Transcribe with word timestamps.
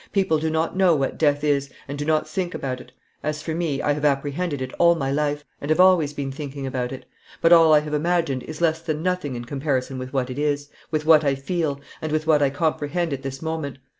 People 0.11 0.39
do 0.39 0.49
not 0.49 0.75
know 0.75 0.95
what 0.95 1.19
death 1.19 1.43
is, 1.43 1.69
and 1.87 1.95
do 1.95 2.05
not 2.05 2.27
think 2.27 2.55
about 2.55 2.81
it. 2.81 2.91
As 3.21 3.43
for 3.43 3.53
me, 3.53 3.83
I 3.83 3.93
have 3.93 4.03
apprehended 4.03 4.59
it 4.59 4.73
all 4.79 4.95
my 4.95 5.11
life, 5.11 5.45
and 5.61 5.69
have 5.69 5.79
always 5.79 6.11
been 6.11 6.31
thinking 6.31 6.65
about 6.65 6.91
it. 6.91 7.05
But 7.39 7.53
all 7.53 7.71
I 7.71 7.81
have 7.81 7.93
imagined 7.93 8.41
is 8.41 8.61
less 8.61 8.81
than 8.81 9.03
nothing 9.03 9.35
in 9.35 9.45
comparison 9.45 9.99
with 9.99 10.11
what 10.11 10.31
it 10.31 10.39
is, 10.39 10.71
with 10.89 11.05
what 11.05 11.23
I 11.23 11.35
feel, 11.35 11.79
and 12.01 12.11
with 12.11 12.25
what 12.25 12.41
I 12.41 12.49
comprehend 12.49 13.13
at 13.13 13.21
this 13.21 13.43
moment. 13.43 13.77